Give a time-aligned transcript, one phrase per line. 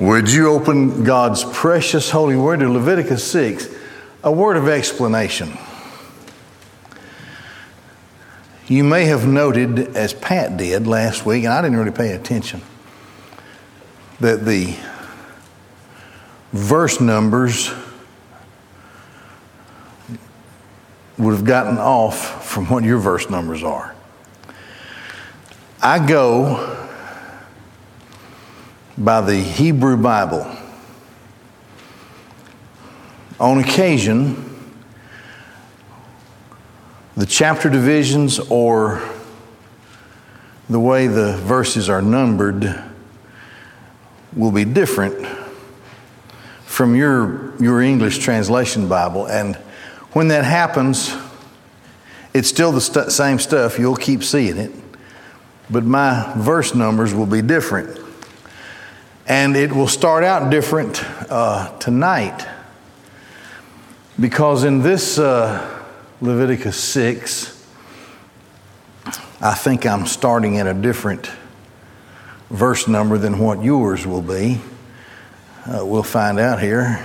[0.00, 3.68] Would you open God's precious holy word to Leviticus 6?
[4.24, 5.58] A word of explanation.
[8.66, 12.62] You may have noted, as Pat did last week, and I didn't really pay attention,
[14.20, 14.74] that the
[16.52, 17.70] verse numbers
[21.18, 23.94] would have gotten off from what your verse numbers are.
[25.82, 26.79] I go
[29.00, 30.46] by the Hebrew Bible.
[33.40, 34.46] On occasion,
[37.16, 39.02] the chapter divisions or
[40.68, 42.78] the way the verses are numbered
[44.36, 45.26] will be different
[46.64, 49.26] from your, your English translation Bible.
[49.26, 49.56] And
[50.12, 51.16] when that happens,
[52.34, 53.78] it's still the st- same stuff.
[53.78, 54.72] You'll keep seeing it.
[55.70, 57.99] But my verse numbers will be different.
[59.30, 62.48] And it will start out different uh, tonight
[64.18, 65.84] because in this uh,
[66.20, 67.64] Leviticus 6,
[69.40, 71.30] I think I'm starting at a different
[72.50, 74.60] verse number than what yours will be.
[75.64, 76.98] Uh, we'll find out here.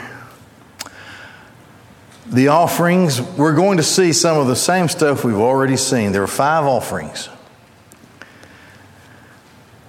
[2.26, 6.12] The offerings, we're going to see some of the same stuff we've already seen.
[6.12, 7.30] There are five offerings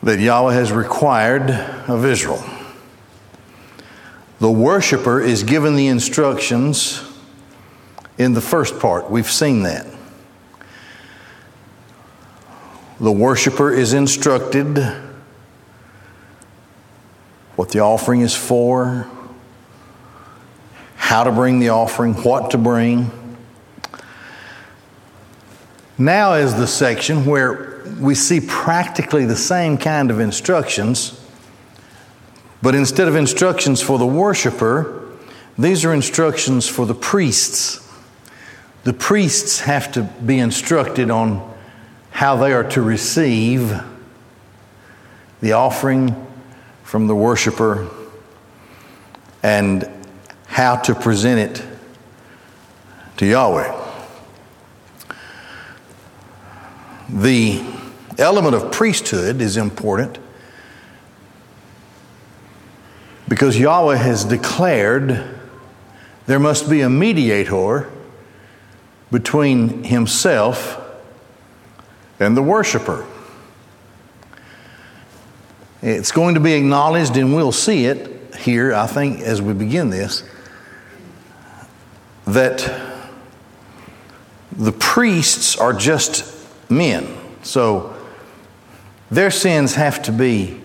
[0.03, 2.45] that Yahweh has required of Israel.
[4.39, 7.03] The worshiper is given the instructions
[8.19, 9.11] in the first part.
[9.11, 9.87] We've seen that.
[13.01, 14.79] The worshiper is instructed
[17.57, 19.11] what the offering is for,
[20.97, 23.11] how to bring the offering, what to bring.
[25.99, 31.26] Now is the section where we see practically the same kind of instructions,
[32.67, 35.09] but instead of instructions for the worshiper,
[35.57, 37.79] these are instructions for the priests.
[38.83, 41.55] The priests have to be instructed on
[42.11, 43.73] how they are to receive
[45.41, 46.27] the offering
[46.83, 47.89] from the worshiper
[49.45, 49.89] and
[50.49, 51.65] how to present it
[53.19, 53.93] to Yahweh.
[57.11, 57.65] The
[58.19, 60.19] element of priesthood is important
[63.29, 65.25] because Yahweh has declared
[66.27, 67.91] there must be a mediator
[69.11, 70.83] between himself
[72.19, 73.07] and the worshiper.
[75.83, 79.91] It's going to be acknowledged, and we'll see it here, I think, as we begin
[79.91, 80.25] this,
[82.27, 82.71] that
[84.53, 86.35] the priests are just
[86.71, 87.07] men.
[87.43, 87.95] So
[89.11, 90.61] their sins have to be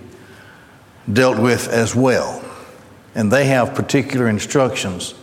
[1.11, 2.41] dealt with as well.
[3.13, 5.13] And they have particular instructions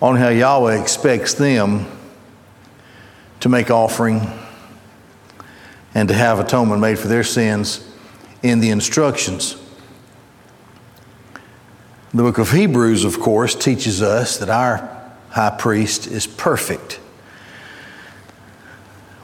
[0.00, 1.86] on how Yahweh expects them
[3.40, 4.20] to make offering
[5.94, 7.84] and to have atonement made for their sins
[8.42, 9.56] in the instructions.
[12.12, 16.94] The book of Hebrews, of course, teaches us that our high priest is perfect.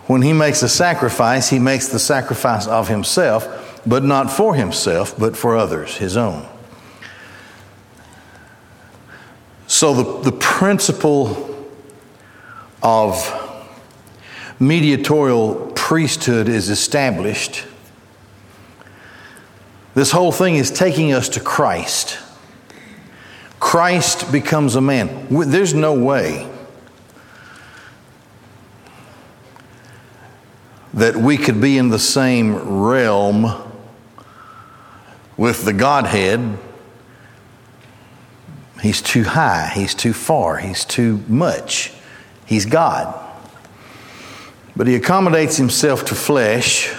[0.07, 5.19] When he makes a sacrifice, he makes the sacrifice of himself, but not for himself,
[5.19, 6.47] but for others, his own.
[9.85, 11.55] So the, the principle
[12.83, 13.69] of
[14.59, 17.67] mediatorial priesthood is established.
[19.95, 22.19] This whole thing is taking us to Christ.
[23.61, 25.27] Christ becomes a man.
[25.29, 26.49] There's no way
[30.95, 33.71] that we could be in the same realm
[35.37, 36.59] with the Godhead.
[38.85, 41.91] He's too high, he's too far, he's too much.
[42.45, 43.19] He's God.
[44.77, 46.95] But he accommodates himself to flesh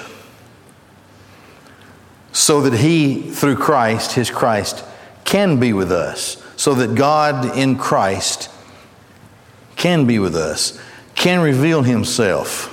[2.32, 4.84] so that he, through Christ, his Christ,
[5.26, 6.44] can be with us.
[6.56, 8.50] So that God in Christ
[9.76, 10.82] can be with us,
[11.14, 12.72] can reveal himself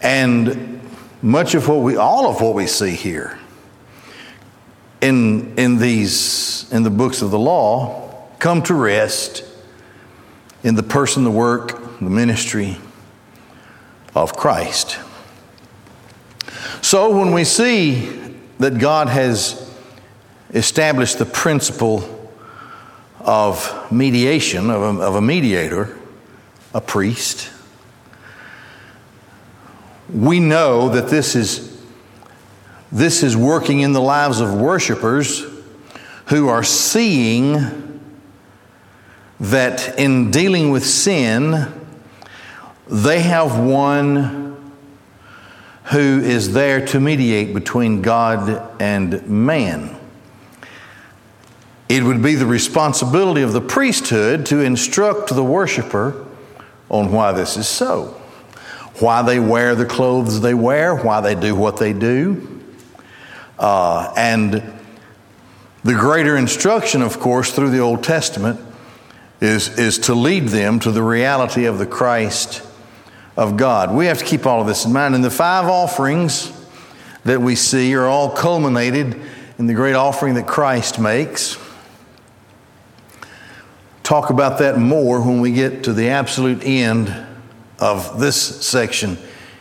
[0.00, 0.80] and
[1.20, 3.38] much of what we, all of what we see here
[5.00, 9.44] in, in these, in the books of the law, come to rest
[10.62, 12.76] in the person, the work, the ministry
[14.14, 14.98] of Christ.
[16.82, 19.70] So when we see that God has
[20.52, 22.30] established the principle
[23.20, 25.96] of mediation, of a, of a mediator,
[26.74, 27.50] a priest,
[30.12, 31.69] we know that this is
[32.92, 35.44] this is working in the lives of worshipers
[36.26, 38.00] who are seeing
[39.38, 41.72] that in dealing with sin,
[42.88, 44.72] they have one
[45.84, 49.96] who is there to mediate between God and man.
[51.88, 56.26] It would be the responsibility of the priesthood to instruct the worshiper
[56.88, 58.20] on why this is so,
[59.00, 62.59] why they wear the clothes they wear, why they do what they do.
[63.60, 64.54] Uh, and
[65.84, 68.58] the greater instruction, of course, through the Old Testament
[69.40, 72.66] is, is to lead them to the reality of the Christ
[73.36, 73.94] of God.
[73.94, 75.14] We have to keep all of this in mind.
[75.14, 76.52] And the five offerings
[77.24, 79.20] that we see are all culminated
[79.58, 81.58] in the great offering that Christ makes
[84.02, 87.14] talk about that more when we get to the absolute end
[87.78, 89.16] of this section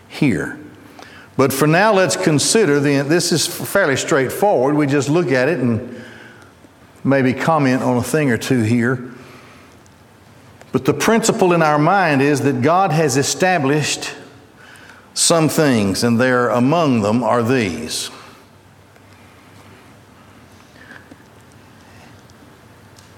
[0.08, 0.60] here.
[1.40, 3.02] But for now, let's consider the.
[3.02, 4.76] This is fairly straightforward.
[4.76, 6.04] We just look at it and
[7.02, 9.14] maybe comment on a thing or two here.
[10.74, 14.14] But the principle in our mind is that God has established
[15.14, 18.12] some things, and there among them are these.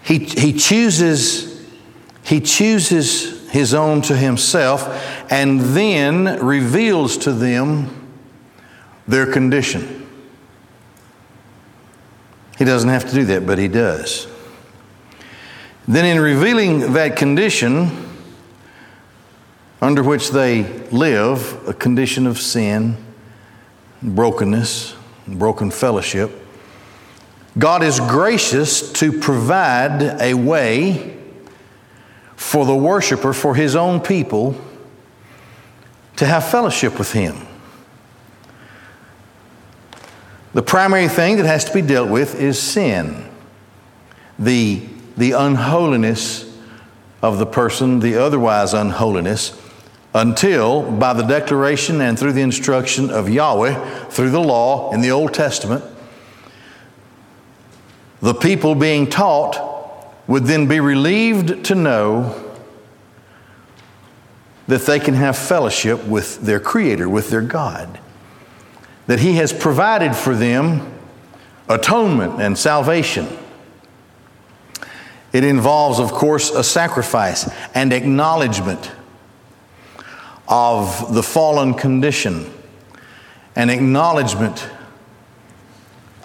[0.03, 1.65] He, he chooses
[2.21, 4.87] he chooses his own to himself
[5.31, 7.97] and then reveals to them
[9.07, 10.07] their condition.
[12.57, 14.27] He doesn't have to do that, but he does.
[15.87, 17.89] Then, in revealing that condition
[19.81, 22.95] under which they live, a condition of sin,
[24.03, 24.95] brokenness,
[25.27, 26.31] broken fellowship,
[27.57, 31.17] God is gracious to provide a way
[32.35, 34.55] for the worshiper, for his own people,
[36.17, 37.35] to have fellowship with him.
[40.53, 43.29] The primary thing that has to be dealt with is sin,
[44.37, 44.83] the,
[45.15, 46.59] the unholiness
[47.21, 49.57] of the person, the otherwise unholiness,
[50.13, 55.11] until by the declaration and through the instruction of Yahweh, through the law in the
[55.11, 55.85] Old Testament,
[58.19, 59.69] the people being taught
[60.27, 62.51] would then be relieved to know
[64.67, 68.00] that they can have fellowship with their Creator, with their God.
[69.07, 70.99] That He has provided for them
[71.67, 73.27] atonement and salvation.
[75.33, 78.91] It involves, of course, a sacrifice and acknowledgement
[80.47, 82.51] of the fallen condition,
[83.55, 84.69] an acknowledgement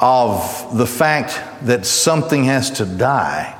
[0.01, 3.57] of the fact that something has to die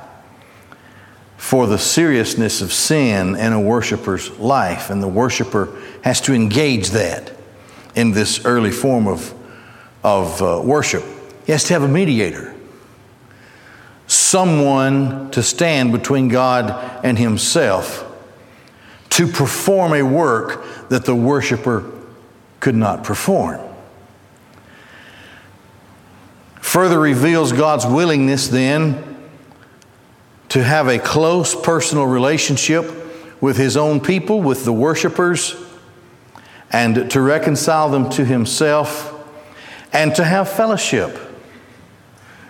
[1.37, 5.73] for the seriousness of sin in a worshiper's life, and the worshiper
[6.03, 7.36] has to engage that
[7.97, 9.33] in this early form of,
[10.03, 11.03] of uh, worship.
[11.45, 12.55] He has to have a mediator,
[14.07, 18.05] someone to stand between God and himself
[19.09, 21.91] to perform a work that the worshiper
[22.61, 23.59] could not perform
[26.67, 29.17] further reveals God's willingness then
[30.49, 32.93] to have a close personal relationship
[33.41, 35.55] with His own people, with the worshipers,
[36.71, 39.13] and to reconcile them to Himself,
[39.93, 41.17] and to have fellowship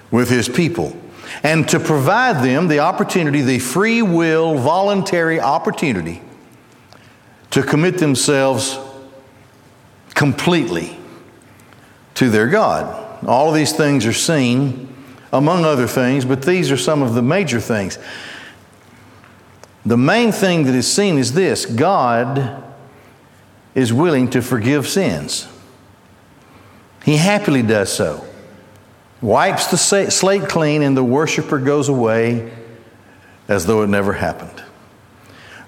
[0.10, 0.96] with His people,
[1.44, 6.22] and to provide them the opportunity, the free will, voluntary opportunity
[7.52, 8.80] to commit themselves
[10.14, 10.98] completely
[12.16, 13.26] to their God.
[13.28, 14.94] All of these things are seen,
[15.32, 18.00] among other things, but these are some of the major things.
[19.86, 22.64] The main thing that is seen is this God
[23.78, 25.48] is willing to forgive sins.
[27.06, 28.26] He happily does so.
[29.22, 32.52] Wipes the slate clean, and the worshiper goes away
[33.48, 34.64] as though it never happened.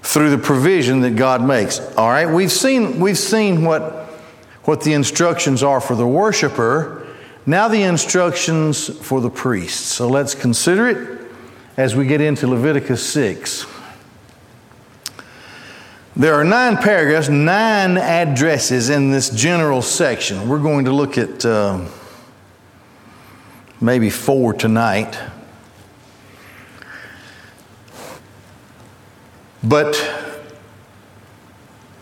[0.01, 1.79] Through the provision that God makes.
[1.97, 4.07] All right, we've seen, we've seen what,
[4.63, 7.05] what the instructions are for the worshiper.
[7.45, 9.85] Now, the instructions for the priests.
[9.85, 11.21] So let's consider it
[11.77, 13.67] as we get into Leviticus 6.
[16.19, 20.49] There are nine paragraphs, nine addresses in this general section.
[20.49, 21.85] We're going to look at uh,
[23.79, 25.17] maybe four tonight.
[29.63, 29.95] But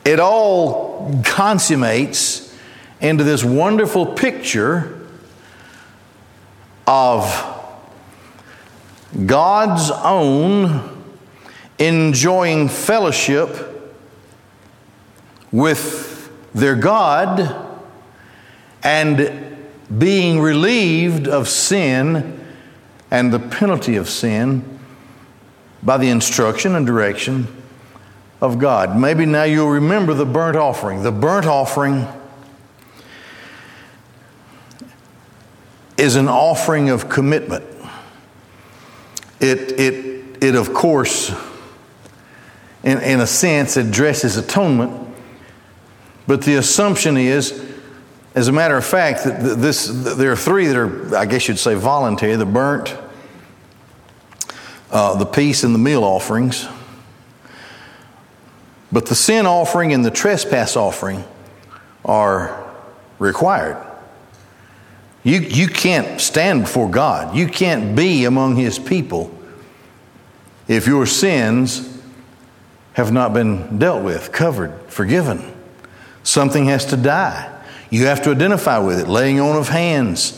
[0.04, 2.58] it all consummates
[3.00, 5.00] into this wonderful picture
[6.88, 7.24] of
[9.28, 11.06] God's own
[11.78, 13.77] enjoying fellowship
[15.52, 17.66] with their God
[18.84, 19.58] and
[19.98, 22.46] being relieved of sin
[23.10, 24.80] and the penalty of sin
[25.84, 27.48] by the instruction and direction
[28.42, 28.98] of God.
[28.98, 31.04] Maybe now you'll remember the burnt offering.
[31.04, 32.08] The burnt offering
[35.98, 37.64] is an offering of commitment.
[39.40, 41.34] It, it, it of course,
[42.84, 45.07] in, in a sense, addresses atonement,
[46.28, 47.66] but the assumption is,
[48.36, 51.58] as a matter of fact, that this, there are three that are, I guess you'd
[51.58, 52.96] say, voluntary the burnt,
[54.92, 56.68] uh, the peace, and the meal offerings.
[58.92, 61.24] But the sin offering and the trespass offering
[62.06, 62.72] are
[63.20, 63.84] required.
[65.24, 67.36] You, you can't stand before God.
[67.36, 69.34] You can't be among His people
[70.68, 72.02] if your sins
[72.94, 75.54] have not been dealt with, covered, forgiven.
[76.28, 77.50] Something has to die.
[77.90, 79.08] You have to identify with it.
[79.08, 80.38] Laying on of hands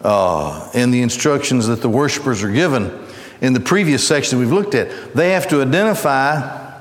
[0.00, 3.06] uh, in the instructions that the worshipers are given
[3.42, 5.12] in the previous section we've looked at.
[5.12, 6.80] They have to identify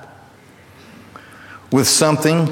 [1.70, 2.48] with something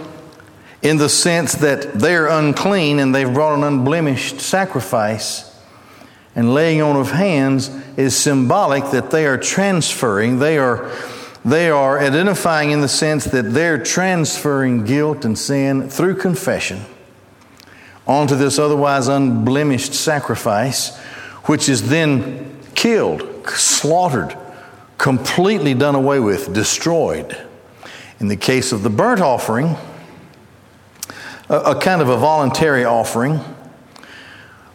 [0.82, 5.58] in the sense that they're unclean and they've brought an unblemished sacrifice.
[6.36, 10.92] And laying on of hands is symbolic that they are transferring, they are,
[11.46, 16.82] they are identifying in the sense that they're transferring guilt and sin through confession
[18.08, 20.98] onto this otherwise unblemished sacrifice,
[21.46, 24.38] which is then killed, slaughtered,
[24.98, 27.38] completely done away with, destroyed.
[28.20, 29.76] In the case of the burnt offering,
[31.50, 33.40] a, a kind of a voluntary offering,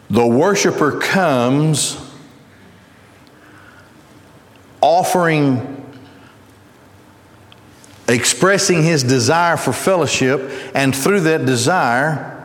[0.09, 1.99] the worshiper comes
[4.81, 5.78] offering
[8.09, 12.35] expressing his desire for fellowship, and through that desire,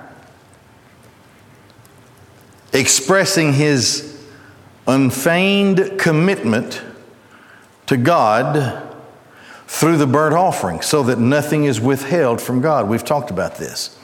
[2.73, 4.23] expressing his
[4.87, 6.83] unfeigned commitment
[7.87, 8.83] to God
[9.67, 12.89] through the burnt offering so that nothing is withheld from God.
[12.89, 13.99] We've talked about this.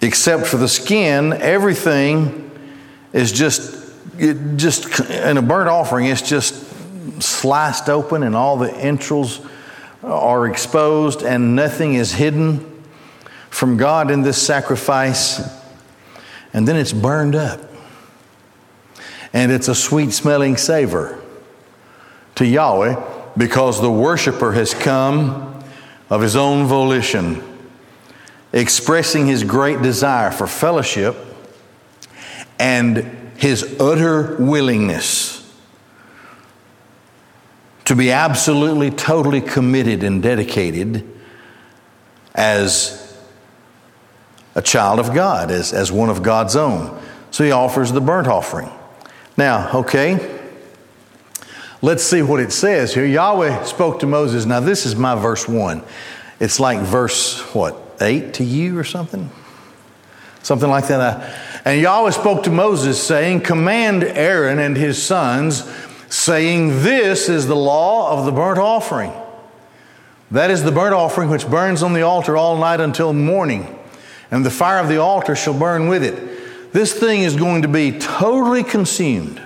[0.00, 2.44] Except for the skin, everything
[3.12, 3.76] is just
[4.56, 6.67] just in a burnt offering it's just
[7.20, 9.40] sliced open and all the entrails
[10.02, 12.82] are exposed and nothing is hidden
[13.50, 15.40] from God in this sacrifice.
[16.52, 17.60] And then it's burned up.
[19.32, 21.20] And it's a sweet smelling savor
[22.36, 25.62] to Yahweh because the worshiper has come
[26.08, 27.42] of his own volition,
[28.52, 31.16] expressing his great desire for fellowship
[32.58, 35.37] and his utter willingness
[37.88, 41.06] to be absolutely, totally committed and dedicated
[42.34, 43.18] as
[44.54, 47.00] a child of God, as, as one of God's own.
[47.30, 48.70] So he offers the burnt offering.
[49.36, 50.38] Now, okay,
[51.80, 53.06] Let's see what it says here.
[53.06, 54.46] Yahweh spoke to Moses.
[54.46, 55.84] Now, this is my verse 1.
[56.40, 59.30] It's like verse, what, 8 to you or something?
[60.42, 61.00] Something like that.
[61.00, 65.62] Uh, and Yahweh spoke to Moses, saying, Command Aaron and his sons,
[66.08, 69.12] saying, This is the law of the burnt offering.
[70.30, 73.78] That is the burnt offering which burns on the altar all night until morning,
[74.30, 76.72] and the fire of the altar shall burn with it.
[76.72, 79.40] This thing is going to be totally consumed.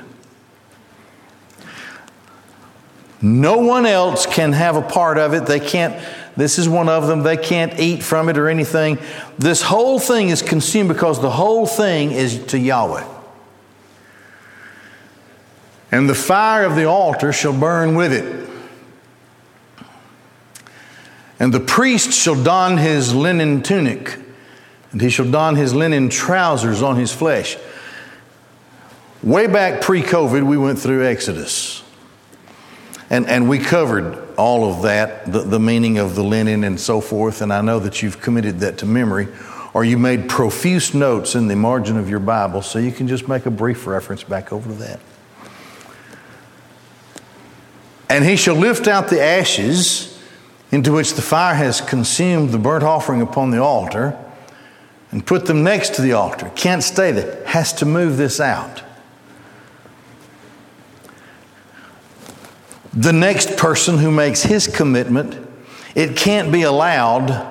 [3.20, 5.46] No one else can have a part of it.
[5.46, 5.94] They can't,
[6.36, 7.22] this is one of them.
[7.22, 8.98] They can't eat from it or anything.
[9.38, 13.21] This whole thing is consumed because the whole thing is to Yahweh.
[15.92, 18.48] And the fire of the altar shall burn with it.
[21.38, 24.16] And the priest shall don his linen tunic,
[24.90, 27.58] and he shall don his linen trousers on his flesh.
[29.22, 31.82] Way back pre COVID, we went through Exodus.
[33.10, 37.02] And, and we covered all of that, the, the meaning of the linen and so
[37.02, 39.28] forth, and I know that you've committed that to memory,
[39.74, 43.28] or you made profuse notes in the margin of your Bible, so you can just
[43.28, 45.00] make a brief reference back over to that.
[48.12, 50.20] And he shall lift out the ashes
[50.70, 54.18] into which the fire has consumed the burnt offering upon the altar
[55.10, 56.50] and put them next to the altar.
[56.54, 58.82] Can't stay there, has to move this out.
[62.92, 65.36] the next person who makes his commitment,
[65.94, 67.48] it can't be allowed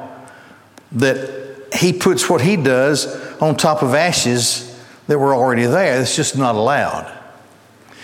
[0.92, 3.08] that he puts what he does
[3.42, 4.68] on top of ashes
[5.08, 6.02] that were already there.
[6.02, 7.12] It's just not allowed.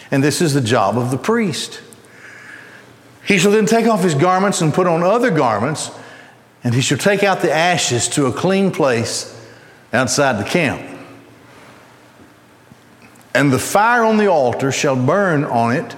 [0.09, 1.81] And this is the job of the priest.
[3.27, 5.91] He shall then take off his garments and put on other garments,
[6.63, 9.33] and he shall take out the ashes to a clean place
[9.91, 10.81] outside the camp.
[13.37, 15.95] and the fire on the altar shall burn on it,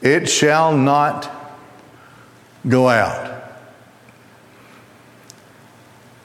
[0.00, 1.30] it shall not
[2.66, 3.42] go out.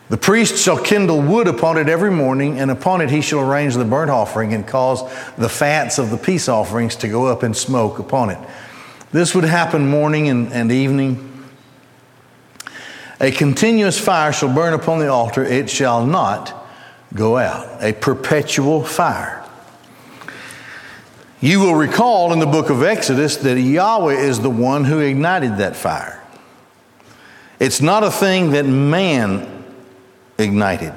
[0.08, 3.75] The priest shall kindle wood upon it every morning, and upon it he shall arrange
[3.75, 5.04] the burnt offering and cause
[5.38, 8.40] the fats of the peace offerings to go up in smoke upon it.
[9.12, 11.27] This would happen morning and, and evening.
[13.20, 16.53] A continuous fire shall burn upon the altar, it shall not
[17.13, 17.84] go out.
[17.84, 19.44] A perpetual fire.
[21.41, 25.58] You will recall in the book of Exodus that Yahweh is the one who ignited
[25.58, 26.24] that fire.
[27.60, 29.65] It's not a thing that man
[30.38, 30.94] ignited.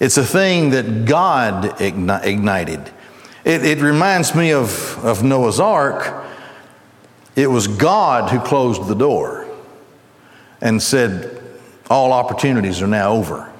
[0.00, 2.90] It's a thing that God ignited.
[3.44, 6.24] It, it reminds me of, of Noah's Ark.
[7.36, 9.46] It was God who closed the door
[10.60, 11.42] and said,
[11.90, 13.52] All opportunities are now over.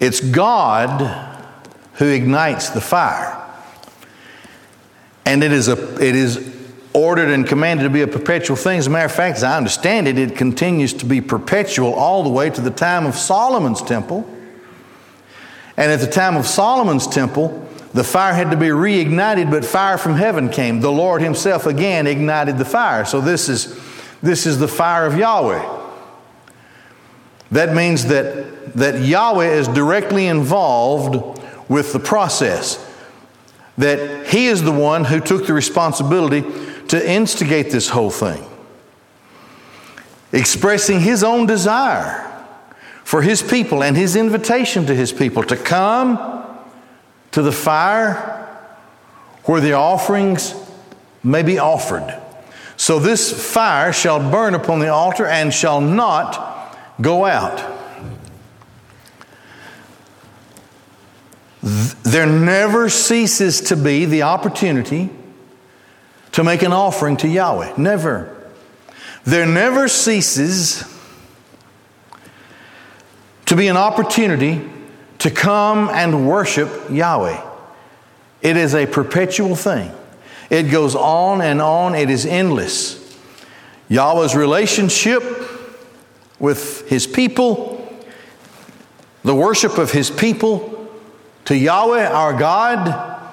[0.00, 1.00] It's God
[1.94, 3.40] who ignites the fire.
[5.26, 6.54] And it is, a, it is
[6.92, 8.78] ordered and commanded to be a perpetual thing.
[8.78, 12.22] As a matter of fact, as I understand it, it continues to be perpetual all
[12.22, 14.28] the way to the time of Solomon's temple.
[15.76, 19.96] And at the time of Solomon's temple, the fire had to be reignited, but fire
[19.96, 20.80] from heaven came.
[20.80, 23.04] The Lord Himself again ignited the fire.
[23.04, 23.80] So this is,
[24.20, 25.82] this is the fire of Yahweh.
[27.52, 32.84] That means that, that Yahweh is directly involved with the process.
[33.78, 36.42] That He is the one who took the responsibility
[36.88, 38.44] to instigate this whole thing,
[40.32, 42.20] expressing his own desire
[43.04, 46.43] for his people and his invitation to his people to come
[47.34, 48.48] to the fire
[49.42, 50.54] where the offerings
[51.24, 52.16] may be offered.
[52.76, 57.72] So this fire shall burn upon the altar and shall not go out.
[61.60, 65.10] There never ceases to be the opportunity
[66.32, 67.74] to make an offering to Yahweh.
[67.76, 68.48] Never.
[69.24, 70.84] There never ceases
[73.46, 74.70] to be an opportunity
[75.24, 77.42] to come and worship Yahweh.
[78.42, 79.90] It is a perpetual thing.
[80.50, 83.18] It goes on and on, it is endless.
[83.88, 85.22] Yahweh's relationship
[86.38, 88.04] with his people,
[89.22, 90.92] the worship of his people
[91.46, 93.32] to Yahweh our God,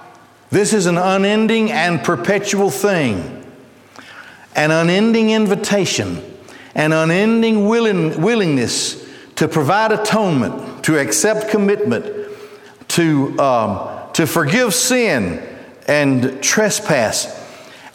[0.49, 3.45] this is an unending and perpetual thing,
[4.56, 6.23] an unending invitation,
[6.73, 12.05] an unending willing, willingness to provide atonement, to accept commitment,
[12.89, 15.47] to, um, to forgive sin
[15.87, 17.37] and trespass.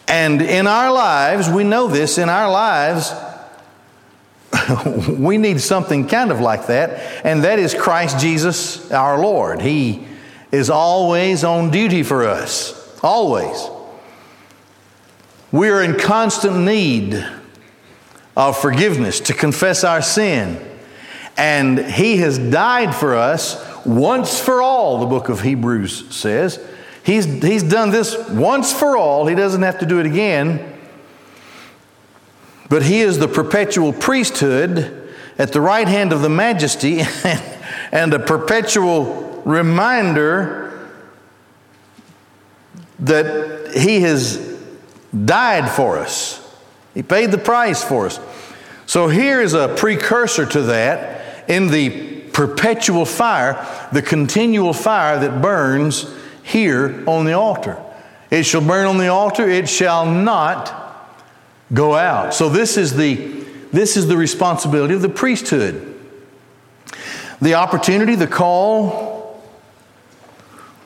[0.07, 3.13] And in our lives, we know this, in our lives,
[5.09, 9.61] we need something kind of like that, and that is Christ Jesus our Lord.
[9.61, 10.07] He
[10.51, 12.73] is always on duty for us.
[13.03, 13.69] Always.
[15.51, 17.25] We are in constant need
[18.35, 20.63] of forgiveness to confess our sin.
[21.37, 26.59] And He has died for us once for all, the book of Hebrews says.
[27.03, 29.27] He's, he's done this once for all.
[29.27, 30.77] He doesn't have to do it again.
[32.69, 37.01] But He is the perpetual priesthood at the right hand of the majesty
[37.91, 40.89] and a perpetual reminder
[42.99, 44.57] that He has
[45.25, 46.43] died for us.
[46.93, 48.19] He paid the price for us.
[48.85, 51.16] So here is a precursor to that
[51.47, 57.81] in the perpetual fire, the continual fire that burns here on the altar.
[58.29, 61.15] It shall burn on the altar, it shall not
[61.73, 62.33] go out.
[62.33, 63.37] So this is the
[63.71, 65.95] this is the responsibility of the priesthood.
[67.41, 69.43] The opportunity, the call,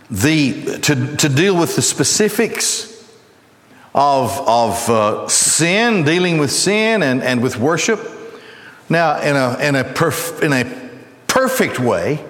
[0.09, 2.87] the, to, to deal with the specifics
[3.95, 7.99] of, of uh, sin, dealing with sin and, and with worship.
[8.91, 10.89] Now, in a, in, a perf- in a
[11.27, 12.23] perfect way,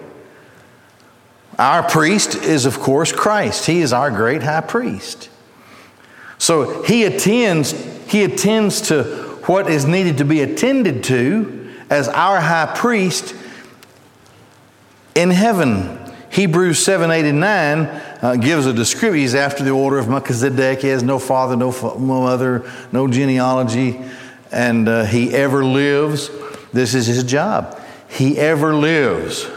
[1.57, 3.65] our priest is, of course, Christ.
[3.65, 5.29] He is our great high priest.
[6.37, 7.71] So he attends,
[8.09, 9.03] he attends to
[9.47, 13.35] what is needed to be attended to as our high priest
[15.15, 15.97] in heaven
[16.31, 17.79] Hebrews 7, 8, and 9
[18.21, 19.15] uh, gives a description.
[19.19, 20.79] He's after the order of Melchizedek.
[20.79, 23.99] He has no father, no, mother, no genealogy,
[24.49, 26.29] and uh, he ever lives.
[26.73, 27.79] This is his job.
[28.07, 29.47] He ever lives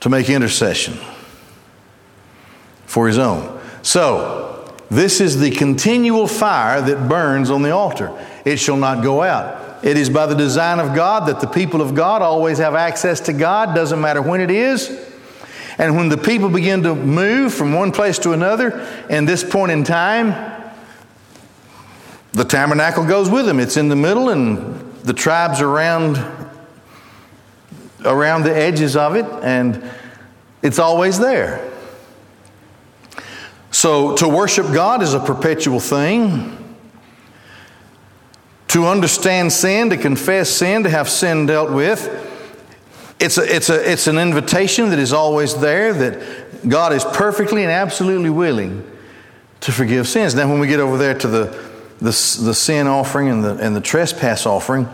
[0.00, 0.98] to make intercession
[2.86, 3.60] for his own.
[3.82, 8.12] So, this is the continual fire that burns on the altar.
[8.44, 9.84] It shall not go out.
[9.84, 13.20] It is by the design of God that the people of God always have access
[13.20, 14.88] to God, doesn't matter when it is
[15.78, 18.70] And when the people begin to move from one place to another,
[19.10, 20.34] and this point in time,
[22.32, 23.60] the tabernacle goes with them.
[23.60, 26.16] It's in the middle, and the tribes around
[28.04, 29.82] around the edges of it, and
[30.62, 31.72] it's always there.
[33.70, 36.52] So to worship God is a perpetual thing.
[38.68, 42.10] To understand sin, to confess sin, to have sin dealt with,
[43.20, 47.62] it's, a, it's, a, it's an invitation that is always there that God is perfectly
[47.62, 48.84] and absolutely willing
[49.60, 50.34] to forgive sins.
[50.34, 53.74] Now, when we get over there to the, the, the sin offering and the, and
[53.74, 54.84] the trespass offering,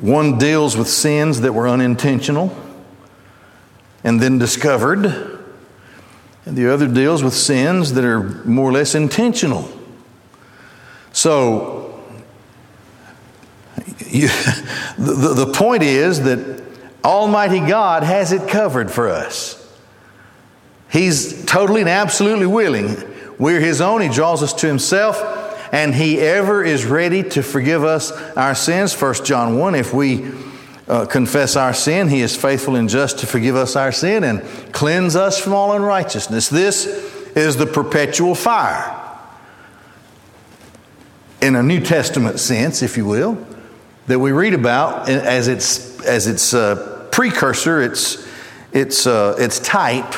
[0.00, 2.56] one deals with sins that were unintentional
[4.02, 5.04] and then discovered,
[6.46, 9.70] and the other deals with sins that are more or less intentional.
[11.12, 12.02] So,
[14.06, 14.28] you,
[14.98, 16.62] the, the point is that
[17.04, 19.56] Almighty God has it covered for us.
[20.90, 22.96] He's totally and absolutely willing.
[23.40, 24.02] We're His own.
[24.02, 25.18] He draws us to Himself,
[25.72, 28.94] and He ever is ready to forgive us our sins.
[28.94, 30.30] 1 John 1 If we
[30.86, 34.42] uh, confess our sin, He is faithful and just to forgive us our sin and
[34.74, 36.50] cleanse us from all unrighteousness.
[36.50, 36.86] This
[37.34, 38.96] is the perpetual fire.
[41.40, 43.46] In a New Testament sense, if you will
[44.06, 48.28] that we read about as its, as its uh, precursor, its,
[48.72, 50.14] its, uh, its type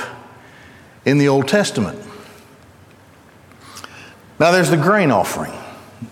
[1.04, 2.02] in the Old Testament.
[4.42, 5.52] Now there's the grain offering.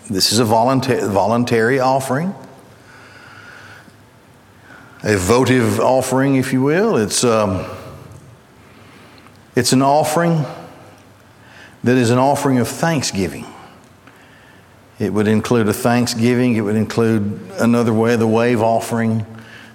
[0.08, 2.32] This is a voluntary, offering,
[5.02, 6.96] a votive offering, if you will.
[6.96, 7.66] It's, um,
[9.56, 10.44] it's an offering
[11.82, 13.46] that is an offering of thanksgiving.
[15.00, 16.54] It would include a thanksgiving.
[16.54, 19.26] It would include another way, the wave offering,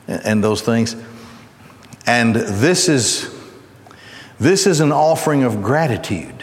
[0.07, 0.95] and those things.
[2.07, 3.37] And this is,
[4.39, 6.34] this is an offering of gratitude.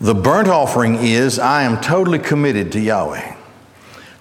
[0.00, 3.34] The burnt offering is I am totally committed to Yahweh.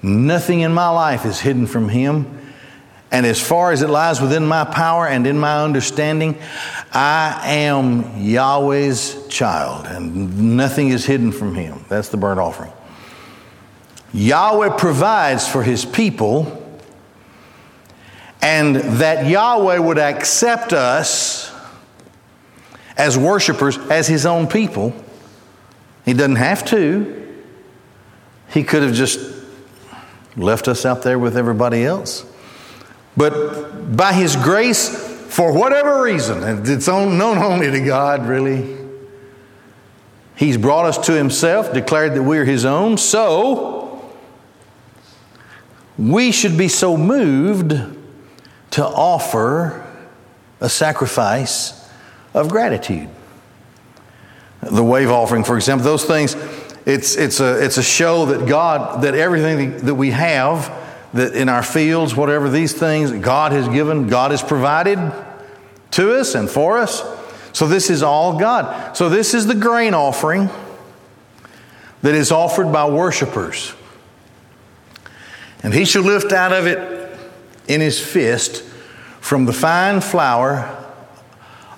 [0.02, 2.36] Nothing in my life is hidden from Him.
[3.12, 6.38] And as far as it lies within my power and in my understanding,
[6.92, 11.86] I am Yahweh's child, and nothing is hidden from him.
[11.88, 12.74] That's the burnt offering.
[14.14, 16.62] Yahweh provides for his people,
[18.42, 21.54] and that Yahweh would accept us
[22.98, 24.94] as worshipers, as his own people.
[26.06, 27.44] He doesn't have to.
[28.50, 29.20] He could have just
[30.38, 32.26] left us out there with everybody else.
[33.18, 34.90] But by his grace,
[35.36, 38.78] for whatever reason, it's known only to God, really.
[40.36, 44.14] He's brought us to Himself, declared that we're His own, so
[45.98, 47.74] we should be so moved
[48.72, 49.86] to offer
[50.60, 51.90] a sacrifice
[52.34, 53.10] of gratitude.
[54.66, 56.36] The wave offering, for example, those things,
[56.86, 60.72] it's, it's, a, it's a show that God, that everything that we have,
[61.14, 65.00] that in our fields, whatever these things God has given, God has provided,
[65.92, 67.04] to us and for us.
[67.54, 68.98] So this is all God.
[68.98, 70.50] So this is the grain offering
[72.02, 73.74] that is offered by worshipers.
[75.64, 77.18] And he shall lift out of it
[77.68, 78.64] in his fist
[79.22, 80.85] from the fine flour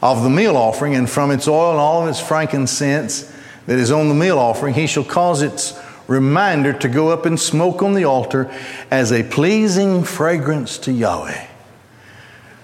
[0.01, 3.31] of the meal offering and from its oil and all of its frankincense
[3.65, 7.37] that is on the meal offering, he shall cause its reminder to go up in
[7.37, 8.51] smoke on the altar
[8.89, 11.47] as a pleasing fragrance to Yahweh.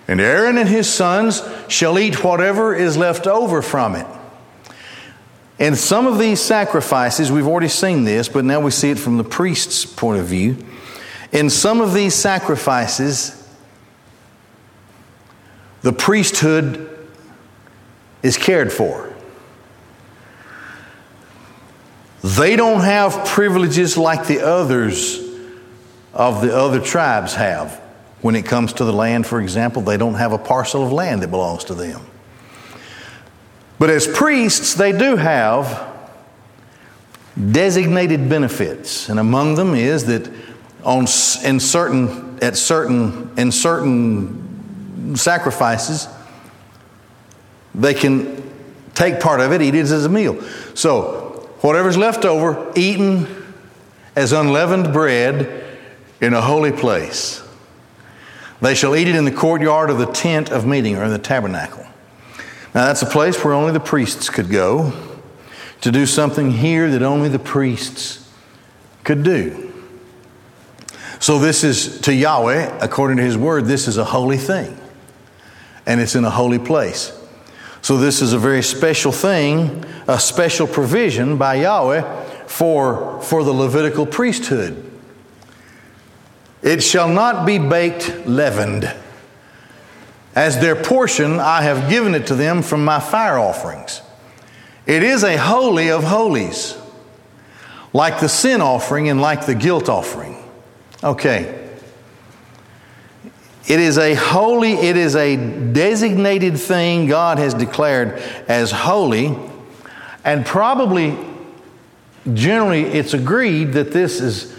[0.07, 4.05] And Aaron and his sons shall eat whatever is left over from it.
[5.59, 9.17] And some of these sacrifices, we've already seen this, but now we see it from
[9.17, 10.57] the priest's point of view.
[11.31, 13.39] In some of these sacrifices,
[15.81, 16.92] the priesthood
[18.23, 19.13] is cared for.
[22.23, 25.19] They don't have privileges like the others
[26.13, 27.81] of the other tribes have.
[28.21, 31.21] When it comes to the land, for example, they don't have a parcel of land
[31.21, 31.99] that belongs to them.
[33.77, 35.91] But as priests, they do have
[37.51, 40.31] designated benefits, and among them is that
[40.85, 41.05] on
[41.43, 46.07] in certain at certain in certain sacrifices,
[47.75, 48.43] they can
[48.93, 50.41] take part of it, eat it as a meal.
[50.75, 53.27] So whatever's left over, eaten
[54.15, 55.77] as unleavened bread
[56.21, 57.41] in a holy place.
[58.61, 61.19] They shall eat it in the courtyard of the tent of meeting or in the
[61.19, 61.85] tabernacle.
[62.73, 64.93] Now, that's a place where only the priests could go
[65.81, 68.31] to do something here that only the priests
[69.03, 69.71] could do.
[71.19, 74.77] So, this is to Yahweh, according to his word, this is a holy thing.
[75.85, 77.11] And it's in a holy place.
[77.83, 83.51] So, this is a very special thing, a special provision by Yahweh for, for the
[83.51, 84.89] Levitical priesthood.
[86.61, 88.89] It shall not be baked leavened.
[90.33, 94.01] As their portion, I have given it to them from my fire offerings.
[94.85, 96.77] It is a holy of holies,
[97.91, 100.41] like the sin offering and like the guilt offering.
[101.03, 101.62] Okay.
[103.65, 109.37] It is a holy, it is a designated thing God has declared as holy,
[110.25, 111.17] and probably
[112.33, 114.53] generally it's agreed that this is,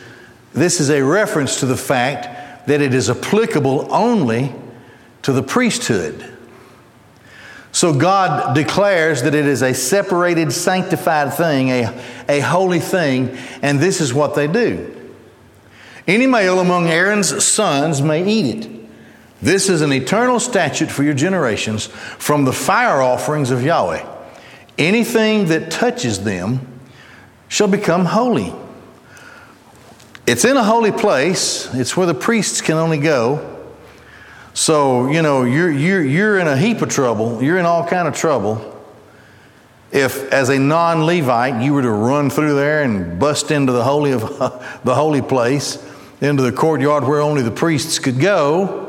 [0.55, 4.55] this is a reference to the fact that it is applicable only
[5.23, 6.31] to the priesthood.
[7.73, 13.81] So God declares that it is a separated, sanctified thing, a, a holy thing, and
[13.81, 14.91] this is what they do.
[16.07, 18.84] Any male among Aaron's sons may eat it.
[19.45, 24.03] This is an eternal statute for your generations from the fire offerings of Yahweh.
[24.79, 26.67] Anything that touches them
[27.49, 28.55] shall become holy.
[30.27, 33.69] It's in a holy place, it's where the priests can only go.
[34.55, 38.09] So, you know, you're, you're, you're in a heap of trouble, you're in all kind
[38.09, 38.71] of trouble
[39.93, 44.13] if as a non-levite you were to run through there and bust into the holy
[44.13, 44.23] of
[44.85, 45.85] the holy place
[46.23, 48.84] into the courtyard where only the priests could go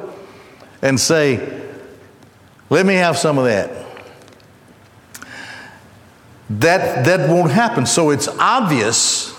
[0.85, 1.39] and say,
[2.69, 3.71] Let me have some of that.
[6.47, 7.87] That, that won't happen.
[7.87, 9.35] So it's obvious,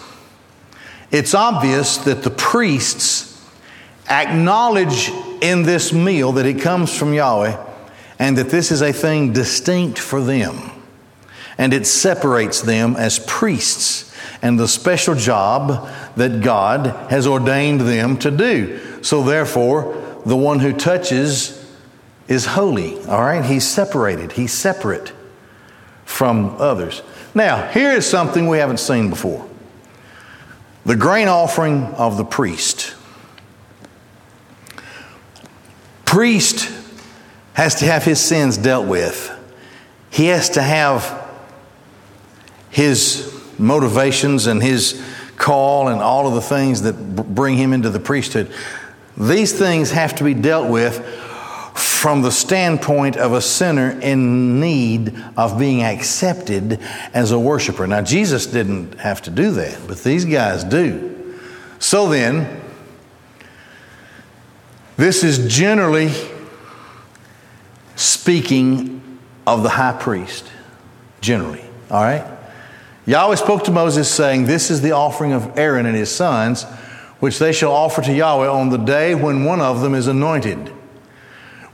[1.13, 3.41] it's obvious that the priests
[4.11, 5.09] acknowledge
[5.41, 7.65] in this meal that it comes from Yahweh
[8.19, 10.73] and that this is a thing distinct for them.
[11.59, 18.19] And it separates them as priests and the special job that God has ordained them
[18.19, 19.03] to do.
[19.03, 21.65] So, therefore, the one who touches
[22.29, 23.45] is holy, all right?
[23.45, 25.13] He's separated, he's separate
[26.05, 27.03] from others.
[27.35, 29.49] Now, here is something we haven't seen before
[30.85, 32.95] the grain offering of the priest.
[36.05, 36.73] Priest
[37.55, 39.33] has to have his sins dealt with.
[40.11, 41.25] He has to have
[42.71, 45.03] his motivations and his
[45.37, 46.95] call and all of the things that
[47.35, 48.53] bring him into the priesthood.
[49.17, 51.05] These things have to be dealt with
[51.75, 56.81] from the standpoint of a sinner in need of being accepted
[57.13, 57.87] as a worshiper.
[57.87, 61.39] Now, Jesus didn't have to do that, but these guys do.
[61.79, 62.63] So then,
[64.97, 66.11] this is generally
[67.97, 70.51] speaking of the high priest,
[71.21, 72.25] generally, all right?
[73.07, 76.65] Yahweh spoke to Moses, saying, This is the offering of Aaron and his sons,
[77.21, 80.73] which they shall offer to Yahweh on the day when one of them is anointed.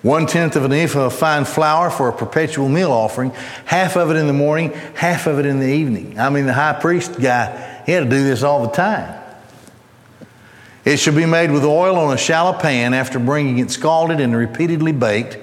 [0.02, 3.30] One tenth of an ephah of fine flour for a perpetual meal offering,
[3.64, 6.18] half of it in the morning, half of it in the evening.
[6.18, 9.20] I mean, the high priest guy, he had to do this all the time.
[10.84, 14.34] It shall be made with oil on a shallow pan after bringing it scalded and
[14.36, 15.38] repeatedly baked.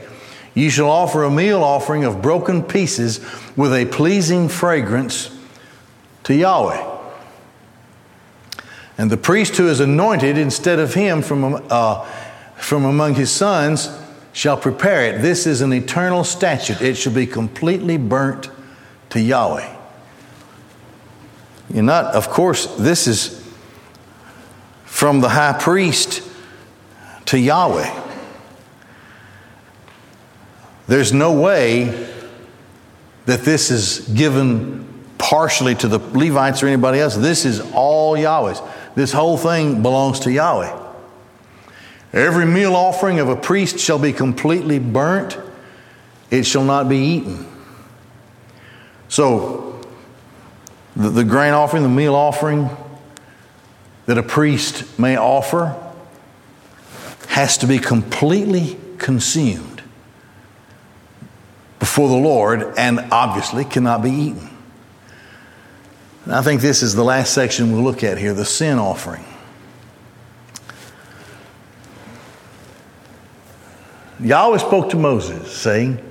[0.54, 3.22] You shall offer a meal offering of broken pieces
[3.56, 5.34] with a pleasing fragrance
[6.24, 6.89] to Yahweh.
[9.00, 12.06] And the priest who is anointed instead of him from, uh,
[12.58, 13.90] from among his sons
[14.34, 15.22] shall prepare it.
[15.22, 16.82] This is an eternal statute.
[16.82, 18.50] It shall be completely burnt
[19.12, 19.74] to Yahweh.
[21.74, 23.42] You're not, of course, this is
[24.84, 26.22] from the high priest
[27.28, 28.08] to Yahweh.
[30.88, 32.10] There's no way
[33.28, 34.86] that this is given
[35.18, 37.16] partially to the Levites or anybody else.
[37.16, 38.62] This is all Yahweh's.
[38.96, 40.88] This whole thing belongs to Yahweh.
[42.12, 45.38] Every meal offering of a priest shall be completely burnt,
[46.32, 47.48] it shall not be eaten.
[49.08, 49.80] So,
[50.96, 52.70] the, the grain offering, the meal offering
[54.06, 55.76] that a priest may offer
[57.30, 59.84] has to be completely consumed
[61.80, 64.49] before the Lord and obviously cannot be eaten.
[66.32, 69.26] I think this is the last section we'll look at here the sin offering.
[74.20, 76.06] Yahweh spoke to Moses, saying,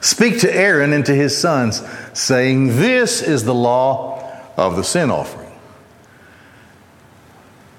[0.00, 4.26] Speak to Aaron and to his sons, saying, This is the law
[4.56, 5.52] of the sin offering.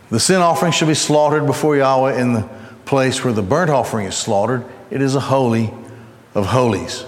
[0.09, 2.49] The sin offering shall be slaughtered before Yahweh in the
[2.85, 4.63] place where the burnt offering is slaughtered.
[4.89, 5.73] It is a holy
[6.33, 7.05] of holies.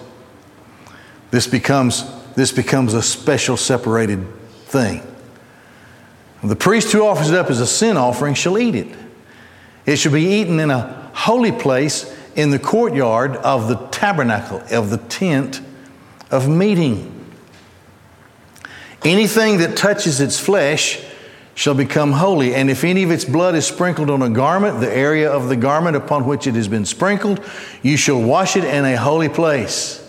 [1.29, 2.03] This becomes
[2.35, 4.25] this becomes a special separated
[4.65, 5.01] thing.
[6.43, 8.95] The priest who offers it up as a sin offering shall eat it.
[9.85, 14.89] It shall be eaten in a holy place in the courtyard of the tabernacle, of
[14.89, 15.61] the tent
[16.31, 17.07] of meeting.
[19.03, 21.03] Anything that touches its flesh
[21.53, 24.95] shall become holy, and if any of its blood is sprinkled on a garment, the
[24.95, 27.43] area of the garment upon which it has been sprinkled,
[27.83, 30.00] you shall wash it in a holy place.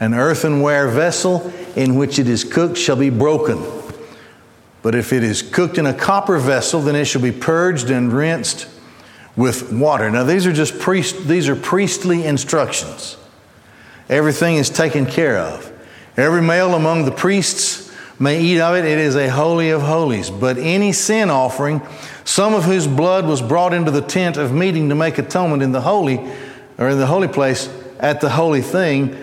[0.00, 3.62] An earthenware vessel in which it is cooked shall be broken.
[4.82, 8.12] But if it is cooked in a copper vessel, then it shall be purged and
[8.12, 8.68] rinsed
[9.36, 10.10] with water.
[10.10, 13.16] Now these are just priest, these are priestly instructions.
[14.08, 15.70] Everything is taken care of.
[16.16, 18.84] Every male among the priests may eat of it.
[18.84, 20.30] It is a holy of holies.
[20.30, 21.80] But any sin offering,
[22.24, 25.72] some of whose blood was brought into the tent of meeting to make atonement in
[25.72, 26.20] the holy
[26.78, 29.16] or in the holy place at the holy thing,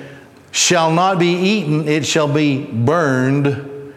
[0.51, 3.93] shall not be eaten, it shall be burned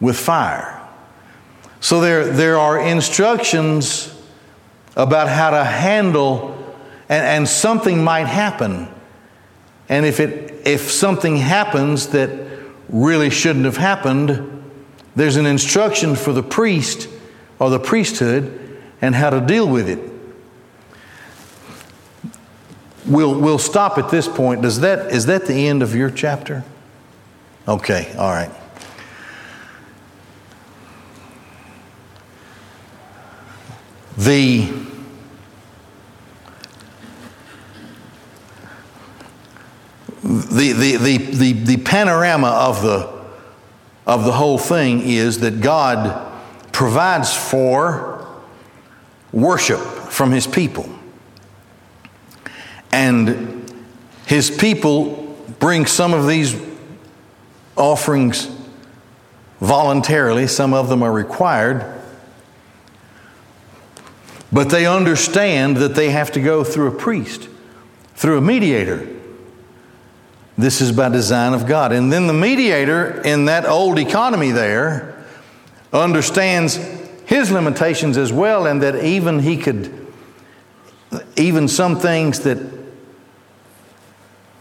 [0.00, 0.80] with fire.
[1.80, 4.10] So there, there are instructions
[4.96, 6.52] about how to handle,
[7.08, 8.88] and, and something might happen.
[9.88, 12.48] And if, it, if something happens that
[12.88, 14.64] really shouldn't have happened,
[15.16, 17.08] there's an instruction for the priest
[17.58, 20.13] or the priesthood and how to deal with it.
[23.06, 24.62] We'll, we'll stop at this point.
[24.62, 26.64] Does that, is that the end of your chapter?
[27.68, 28.50] Okay, all right.
[34.16, 34.84] The
[40.24, 43.12] the, the, the, the, the panorama of the,
[44.06, 46.32] of the whole thing is that God
[46.72, 48.26] provides for
[49.32, 50.88] worship from His people.
[52.94, 53.74] And
[54.24, 56.56] His people bring some of these
[57.74, 58.48] offerings
[59.60, 61.84] voluntarily, some of them are required.
[64.52, 67.48] But they understand that they have to go through a priest,
[68.14, 69.08] through a mediator.
[70.56, 71.90] This is by design of God.
[71.90, 75.26] And then the mediator in that old economy there
[75.92, 76.76] understands
[77.26, 80.06] his limitations as well, and that even he could,
[81.36, 82.83] even some things that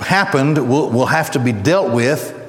[0.03, 2.39] happened will, will have to be dealt with,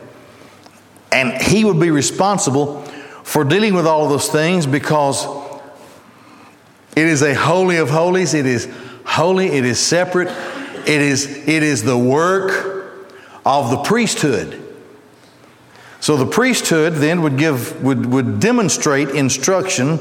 [1.11, 2.83] and he would be responsible
[3.23, 5.27] for dealing with all of those things because
[6.97, 8.35] it is a holy of holies.
[8.35, 8.69] It is
[9.05, 9.47] holy.
[9.47, 10.29] It is separate.
[10.87, 13.11] It is, it is the work
[13.45, 14.61] of the priesthood.
[16.01, 19.99] So the priesthood then would give, would, would demonstrate instruction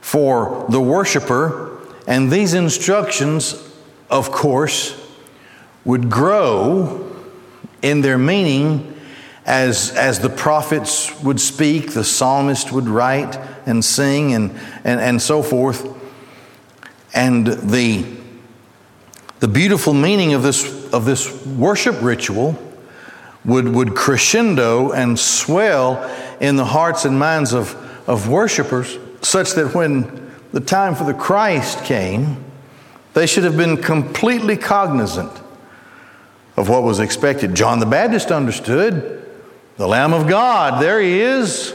[0.00, 3.54] for the worshiper, and these instructions,
[4.10, 4.99] of course,
[5.84, 7.06] would grow
[7.82, 9.00] in their meaning
[9.46, 14.50] as, as the prophets would speak, the psalmist would write and sing, and,
[14.84, 15.88] and, and so forth.
[17.14, 18.04] And the,
[19.40, 22.56] the beautiful meaning of this, of this worship ritual
[23.44, 26.04] would, would crescendo and swell
[26.40, 27.74] in the hearts and minds of,
[28.08, 32.44] of worshipers, such that when the time for the Christ came,
[33.14, 35.39] they should have been completely cognizant
[36.60, 37.54] of what was expected.
[37.54, 39.26] John the Baptist understood
[39.78, 41.74] the Lamb of God, there he is.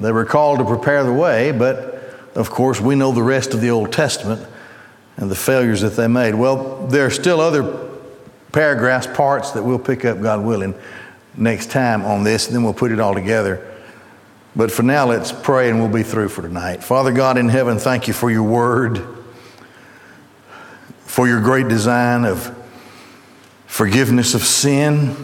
[0.00, 1.92] They were called to prepare the way, but
[2.34, 4.46] of course, we know the rest of the Old Testament
[5.18, 6.34] and the failures that they made.
[6.34, 7.90] Well, there are still other
[8.52, 10.74] paragraphs, parts that we'll pick up, God willing,
[11.36, 13.74] next time on this, and then we'll put it all together.
[14.54, 16.82] But for now, let's pray and we'll be through for tonight.
[16.82, 19.15] Father God in heaven, thank you for your word,
[21.16, 22.54] for your great design of
[23.64, 25.14] forgiveness of sin,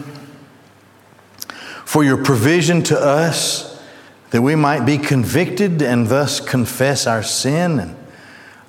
[1.85, 3.79] for your provision to us
[4.31, 7.95] that we might be convicted and thus confess our sin and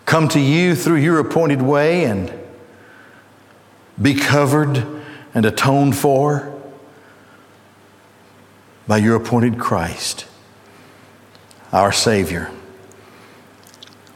[0.04, 2.30] come to you through your appointed way and
[4.02, 4.84] be covered
[5.32, 6.52] and atoned for
[8.86, 10.26] by your appointed Christ,
[11.72, 12.50] our Savior.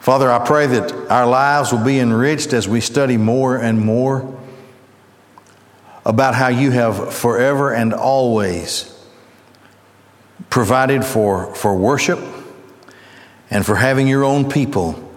[0.09, 4.41] Father, I pray that our lives will be enriched as we study more and more
[6.03, 8.91] about how you have forever and always
[10.49, 12.21] provided for, for worship
[13.51, 15.13] and for having your own people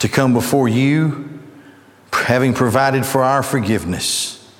[0.00, 1.40] to come before you,
[2.12, 4.54] having provided for our forgiveness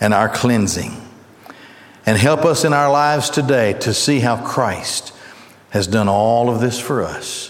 [0.00, 0.92] and our cleansing.
[2.06, 5.12] And help us in our lives today to see how Christ
[5.68, 7.49] has done all of this for us.